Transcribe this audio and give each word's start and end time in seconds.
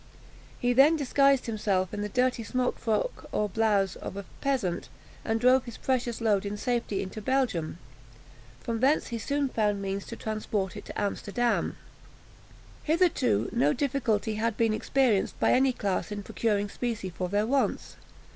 He 0.59 0.73
then 0.73 0.95
disguised 0.95 1.45
himself 1.45 1.93
in 1.93 2.01
the 2.01 2.09
dirty 2.09 2.43
smock 2.43 2.79
frock, 2.79 3.27
or 3.31 3.47
blouse, 3.47 3.95
of 3.95 4.17
a 4.17 4.25
peasant, 4.41 4.89
and 5.23 5.39
drove 5.39 5.65
his 5.65 5.77
precious 5.77 6.19
load 6.21 6.43
in 6.43 6.57
safety 6.57 7.03
into 7.03 7.21
Belgium. 7.21 7.77
From 8.61 8.79
thence 8.79 9.09
he 9.09 9.19
soon 9.19 9.47
found 9.49 9.79
means 9.79 10.07
to 10.07 10.15
transport 10.15 10.75
it 10.75 10.85
to 10.85 10.99
Amsterdam. 10.99 11.77
Hitherto 12.81 13.51
no 13.53 13.73
difficulty 13.73 14.33
had 14.41 14.57
been 14.57 14.73
experienced 14.73 15.39
by 15.39 15.51
any 15.51 15.71
class 15.71 16.11
in 16.11 16.23
procuring 16.23 16.67
specie 16.67 17.11
for 17.11 17.29
their 17.29 17.45
wants. 17.45 17.95